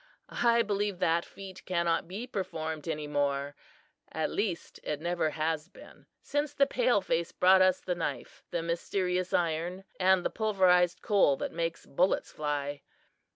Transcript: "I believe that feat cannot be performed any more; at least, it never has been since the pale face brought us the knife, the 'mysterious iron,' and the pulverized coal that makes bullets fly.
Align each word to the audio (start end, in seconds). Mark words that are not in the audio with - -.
"I 0.41 0.63
believe 0.63 0.97
that 0.97 1.25
feat 1.25 1.63
cannot 1.65 2.07
be 2.07 2.25
performed 2.25 2.87
any 2.87 3.05
more; 3.05 3.55
at 4.11 4.31
least, 4.31 4.79
it 4.81 4.99
never 4.99 5.29
has 5.29 5.69
been 5.69 6.07
since 6.23 6.55
the 6.55 6.65
pale 6.65 7.01
face 7.01 7.31
brought 7.31 7.61
us 7.61 7.79
the 7.81 7.93
knife, 7.93 8.41
the 8.49 8.63
'mysterious 8.63 9.31
iron,' 9.31 9.83
and 9.99 10.25
the 10.25 10.31
pulverized 10.31 11.03
coal 11.03 11.37
that 11.37 11.51
makes 11.51 11.85
bullets 11.85 12.31
fly. 12.31 12.81